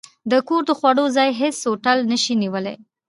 د 0.31 0.33
کور 0.47 0.61
د 0.67 0.71
خوړو، 0.79 1.05
ځای 1.17 1.29
هېڅ 1.39 1.55
هوټل 1.67 1.97
نه 2.11 2.17
شي 2.23 2.33
نیولی. 2.43 2.75